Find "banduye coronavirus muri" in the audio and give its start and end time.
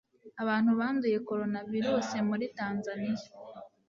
0.79-2.45